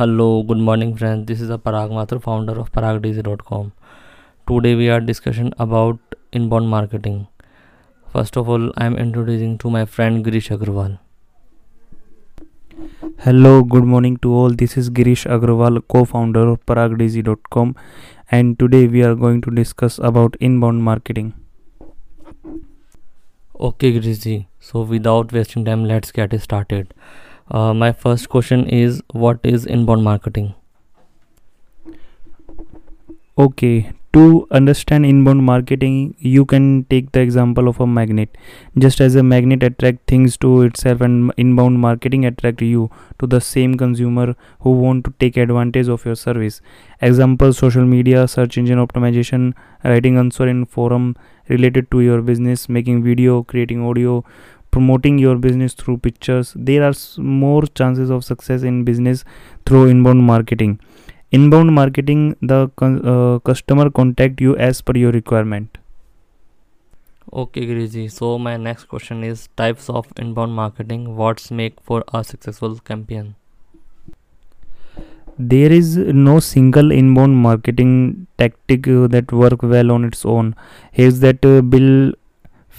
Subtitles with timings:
[0.00, 1.26] Hello, good morning friends.
[1.26, 3.72] This is a Parag Mathur, founder of paragdz.com.
[4.48, 5.98] Today we are discussion about
[6.32, 7.26] inbound marketing.
[8.10, 10.98] First of all, I am introducing to my friend Girish Agrawal.
[13.18, 14.48] Hello, good morning to all.
[14.48, 17.76] This is Girish Agrawal, co-founder of paragdz.com
[18.30, 21.34] and today we are going to discuss about inbound marketing.
[23.60, 26.94] Okay, Girish So without wasting time, let's get started.
[27.50, 30.54] Uh, my first question is what is inbound marketing?
[33.36, 38.36] Okay, to understand inbound marketing, you can take the example of a magnet.
[38.78, 43.40] Just as a magnet attract things to itself and inbound marketing attract you to the
[43.40, 46.60] same consumer who want to take advantage of your service.
[47.00, 51.16] Example social media, search engine optimization, writing answer in forum
[51.48, 54.24] related to your business, making video, creating audio,
[54.70, 59.24] promoting your business through pictures there are more chances of success in business
[59.66, 60.78] through inbound marketing.
[61.32, 65.78] Inbound marketing the uh, customer contact you as per your requirement.
[67.32, 72.24] Okay Girish so my next question is types of inbound marketing what's make for a
[72.24, 73.36] successful campaign?
[75.38, 80.54] There is no single inbound marketing tactic uh, that work well on its own.
[80.92, 82.12] Here's that uh, bill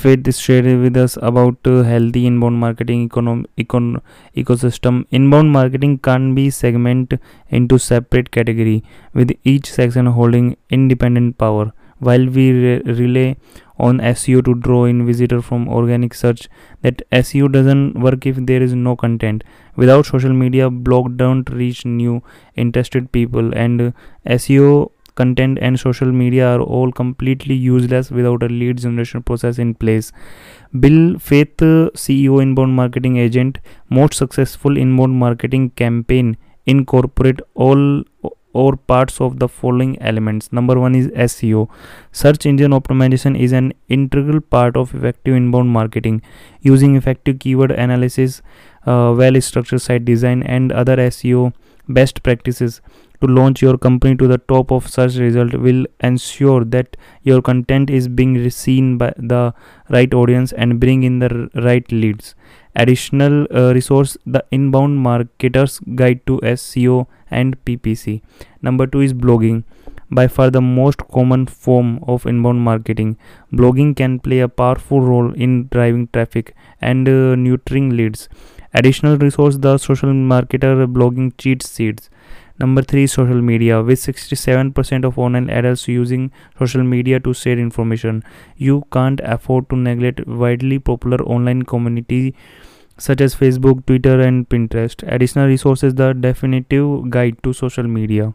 [0.00, 4.00] Faith shared with us about uh, healthy inbound marketing econo- econ-
[4.36, 5.06] ecosystem.
[5.10, 11.72] Inbound marketing can be segmented into separate category with each section holding independent power.
[11.98, 13.36] While we re- rely
[13.78, 16.48] on SEO to draw in visitor from organic search,
[16.82, 19.44] that SEO doesn't work if there is no content.
[19.76, 22.22] Without social media, blog don't reach new
[22.54, 23.90] interested people, and uh,
[24.26, 29.74] SEO content and social media are all completely useless without a lead generation process in
[29.74, 30.12] place.
[30.78, 31.56] Bill faith
[32.04, 38.02] ceo inbound marketing agent most successful inbound marketing campaign incorporate all
[38.52, 40.50] or parts of the following elements.
[40.58, 41.68] Number one is seo
[42.20, 46.22] search engine optimization is an integral part of effective inbound marketing.
[46.60, 48.42] Using effective keyword analysis
[48.86, 51.52] uh, well structured site design and other seo
[51.88, 52.80] best practices
[53.20, 57.90] to launch your company to the top of search result will ensure that your content
[57.90, 59.54] is being seen by the
[59.88, 62.34] right audience and bring in the right leads.
[62.74, 68.20] Additional uh, resource the inbound marketers guide to seo and ppc
[68.60, 69.64] number 2 is blogging.
[70.08, 73.16] By far the most common form of inbound marketing
[73.52, 78.28] blogging can play a powerful role in driving traffic and uh, nurturing leads
[78.80, 82.10] additional resource the social marketer blogging cheat sheets
[82.58, 88.22] Number 3 social media with 67% of online adults using social media to share information.
[88.56, 92.34] You can't afford to neglect widely popular online community
[92.96, 95.06] such as Facebook, Twitter and Pinterest.
[95.06, 98.32] Additional resources the definitive guide to social media.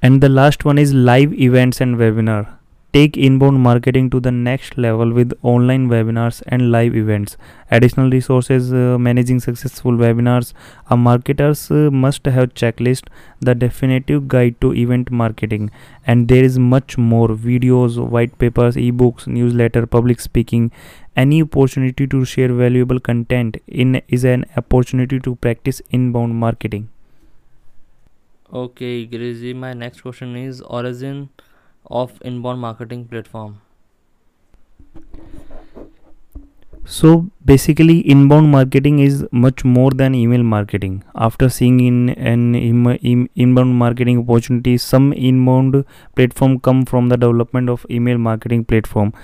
[0.00, 2.58] And the last one is live events and webinar.
[2.94, 7.36] Take inbound marketing to the next level with online webinars and live events.
[7.68, 10.52] Additional resources uh, managing successful webinars.
[10.90, 13.08] A marketers uh, must have checklist,
[13.40, 15.72] the definitive guide to event marketing,
[16.06, 20.70] and there is much more videos, white papers, ebooks, newsletter, public speaking.
[21.16, 26.90] Any opportunity to share valuable content in is an opportunity to practice inbound marketing.
[28.52, 31.28] Okay, Girish, my next question is origin
[31.86, 33.60] of inbound marketing platform.
[36.86, 41.02] So basically inbound marketing is much more than email marketing.
[41.14, 47.70] After seeing in an in, inbound marketing opportunity some inbound platform come from the development
[47.70, 49.14] of email marketing platform.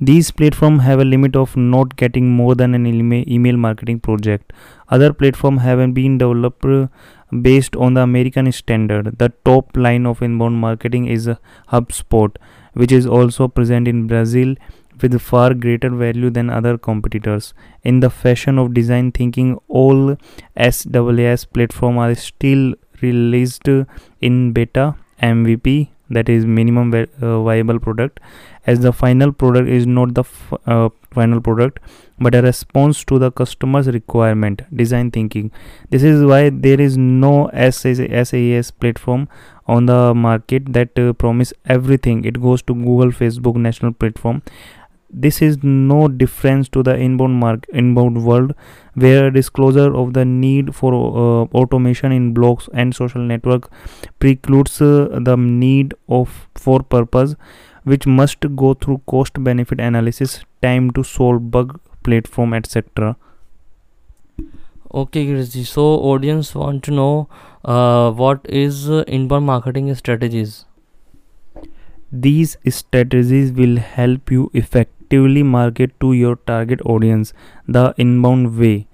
[0.00, 4.54] These platform have a limit of not getting more than an email marketing project.
[4.88, 6.64] Other platform haven't been developed
[7.42, 9.18] based on the American standard.
[9.18, 11.28] The top line of inbound marketing is
[11.72, 12.36] HubSpot,
[12.74, 14.54] which is also present in Brazil
[15.00, 17.54] with far greater value than other competitors.
[17.82, 20.16] In the fashion of design thinking, all
[20.58, 23.68] SaaS platforms are still released
[24.20, 28.20] in beta MVP that is minimum uh, viable product.
[28.66, 30.24] As the final product is not the
[30.66, 31.80] uh, final product
[32.20, 35.50] but a response to the customer's requirement design thinking.
[35.88, 39.28] This is why there is no SaaS platform
[39.66, 42.24] on the market that uh, promise everything.
[42.24, 44.42] It goes to google facebook national platform
[45.12, 48.54] this is no difference to the inbound mark inbound world
[48.94, 53.70] where disclosure of the need for uh, automation in blogs and social network
[54.18, 57.34] precludes uh, the need of for purpose
[57.84, 63.16] which must go through cost benefit analysis time to solve bug platform etc
[64.92, 65.64] Okay, Giriji.
[65.64, 67.28] So audience want to know
[67.64, 70.64] uh, what is uh, inbound marketing strategies.
[72.10, 74.50] These strategies will help you
[75.10, 77.32] effectively market to your target audience
[77.66, 78.86] the inbound way.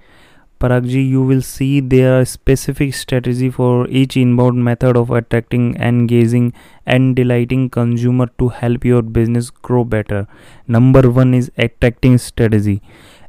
[0.58, 6.54] Paragji, you will see there are specific strategy for each inbound method of attracting, engaging,
[6.86, 10.26] and delighting consumer to help your business grow better.
[10.66, 12.80] Number one is attracting strategy.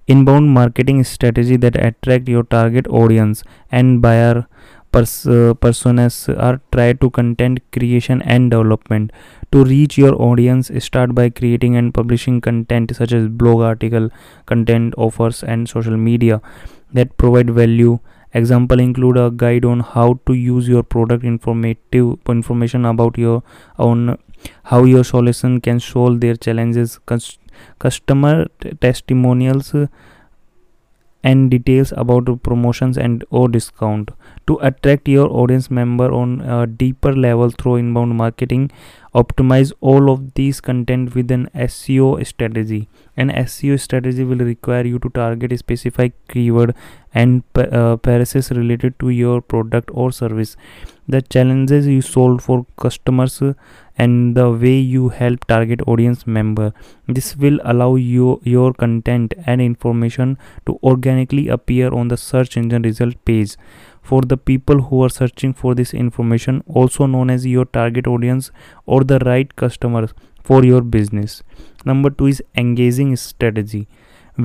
[0.07, 4.47] Inbound marketing strategy that attract your target audience and buyer
[4.97, 9.11] pers- uh, personas are try to content creation and development.
[9.51, 14.09] To reach your audience start by creating and publishing content such as blog article
[14.45, 16.41] content offers and social media
[16.93, 17.99] that provide value.
[18.33, 23.43] Example include a guide on how to use your product informative information about your
[23.79, 24.17] own
[24.65, 26.99] how your solution can solve their challenges.
[27.79, 29.73] Customer t- testimonials
[31.29, 34.11] and details about promotions and or discount.
[34.47, 38.71] To attract your audience member on a deeper level through inbound marketing
[39.15, 42.81] optimize all of these content with an seo strategy
[43.17, 46.75] an seo strategy will require you to target a specific keyword
[47.13, 50.55] and uh, phrases related to your product or service.
[51.07, 53.41] The challenges you solve for customers
[53.97, 56.73] and the way you help target audience member.
[57.07, 62.83] This will allow you your content and information to organically appear on the search engine
[62.83, 63.55] result page.
[64.03, 68.51] For the people who are searching for this information also known as your target audience
[68.85, 70.13] or the right customers
[70.47, 71.41] for your business.
[71.85, 73.87] Number 2 is engaging strategy.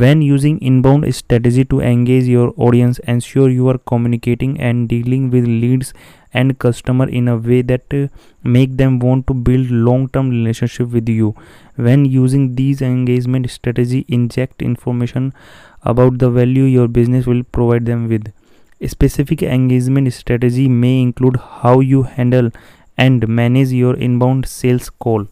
[0.03, 5.45] When using inbound strategy to engage your audience ensure you are communicating and dealing with
[5.47, 5.93] leads
[6.33, 8.07] and customer in a way that uh,
[8.43, 11.35] make them want to build long term relationship with you.
[11.77, 15.35] When using these engagement strategy inject information
[15.83, 18.33] about the value your business will provide them with.
[18.81, 22.51] A specific engagement strategy may include how you handle
[22.97, 25.27] and manage your inbound sales call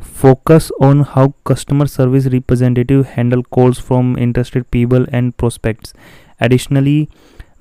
[0.00, 5.92] focus on how customer service representative handle calls from interested people and prospects.
[6.40, 7.08] Additionally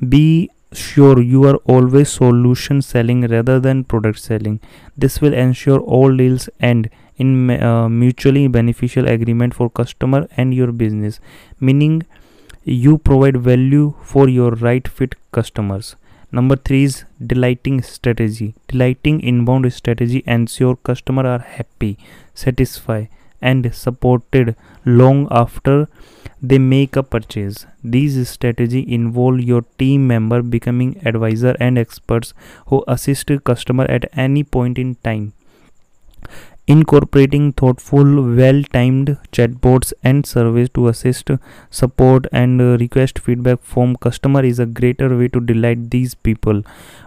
[0.09, 4.59] be sure you are always solution selling rather than product selling.
[4.97, 10.71] This will ensure all deals end in uh, mutually beneficial agreement for customer and your
[10.71, 11.19] business
[11.59, 12.03] meaning
[12.63, 15.95] you provide value for your right fit customers
[16.38, 16.95] number 3 is
[17.33, 21.91] delighting strategy delighting inbound strategy ensure customer are happy
[22.45, 23.07] satisfied
[23.51, 25.88] and supported long after
[26.41, 27.65] they make a purchase.
[27.83, 32.33] These strategies involve your team member becoming advisor and experts
[32.68, 35.33] who assist customer at any point in time.
[36.65, 41.30] Incorporating thoughtful, well-timed chatbots and surveys to assist,
[41.69, 46.63] support, and request feedback from customer is a greater way to delight these people.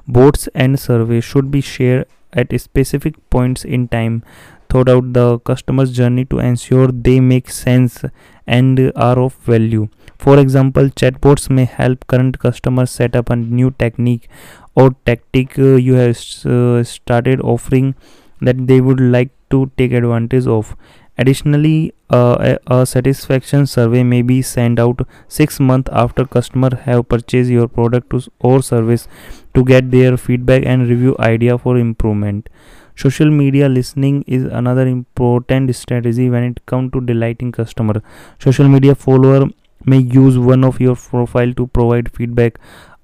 [0.06, 4.22] Bots and surveys should be shared at specific points in time
[4.68, 8.04] throughout the customer's journey to ensure they make sense
[8.46, 9.88] and are of value.
[10.18, 14.28] For example, chatbots may help current customers set up a new technique
[14.74, 17.94] or tactic uh, you have uh, started offering
[18.40, 20.76] that they would like to take advantage of.
[21.18, 27.08] Additionally, uh, a, a, satisfaction survey may be sent out 6 months after customer have
[27.08, 29.08] purchased your product or service
[29.54, 32.50] to get their feedback and review idea for improvement.
[32.96, 38.02] Social media listening is another important strategy when it comes to delighting customer.
[38.38, 39.46] Social media follower
[39.84, 42.58] may use one of your profile to provide feedback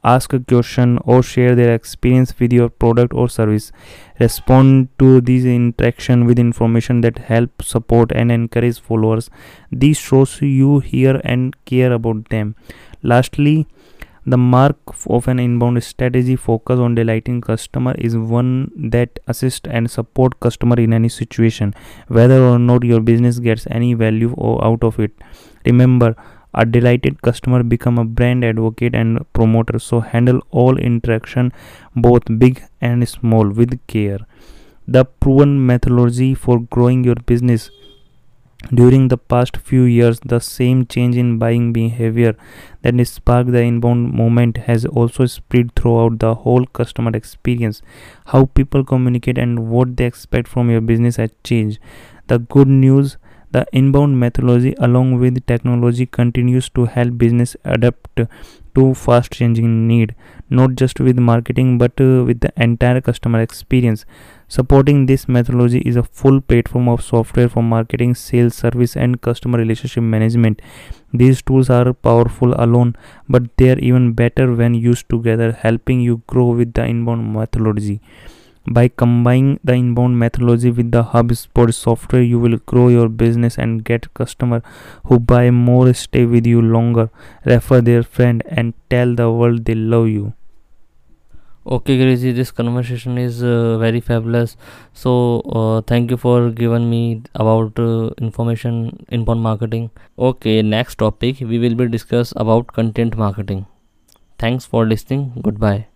[0.05, 3.73] ask a question or share their experience with your product or service.
[4.21, 9.31] Respond to these interaction with information that help support and encourage followers.
[9.71, 12.57] This shows you hear and care about them.
[13.03, 13.67] Lastly
[14.25, 14.77] the mark
[15.09, 20.77] of an inbound strategy focus on delighting customer is one that assists and support customer
[20.77, 21.75] in any situation,
[22.07, 24.33] whether or not your business gets any value
[24.63, 25.11] out of it.
[25.67, 26.15] Remember,
[26.55, 29.79] a delighted customer become a brand advocate and promoter.
[29.79, 31.53] So handle all interaction,
[31.95, 34.19] both big and small, with care.
[34.87, 37.71] The proven methodology for growing your business
[38.73, 42.37] during the past few years, the same change in buying behavior
[42.83, 47.83] that sparked the inbound movement has also spread throughout the whole customer experience.
[48.27, 51.81] How people communicate and what they expect from your business has changed.
[52.29, 53.17] The good news
[53.53, 58.21] the inbound methodology along with technology continues to help business adapt
[58.75, 60.15] to fast changing need
[60.59, 64.05] not just with marketing but uh, with the entire customer experience.
[64.49, 69.59] Supporting this methodology is a full platform of software for marketing sales service and customer
[69.59, 70.61] relationship management.
[71.13, 72.97] These tools are powerful alone
[73.29, 78.01] but they are even better when used together helping you grow with the inbound methodology
[78.67, 83.85] by combining the inbound methodology with the HubSpot software, you will grow your business and
[83.85, 84.63] get customers
[85.07, 87.11] who buy more, stay with you longer,
[87.45, 90.35] refer their friend, and tell the world they love you.
[91.65, 94.57] Okay, Girish, this conversation is uh, very fabulous.
[94.93, 99.91] So, uh, thank you for giving me about uh, information inbound marketing.
[100.19, 103.67] Okay, next topic we will be discuss about content marketing.
[104.39, 105.33] Thanks for listening.
[105.41, 105.92] Goodbye.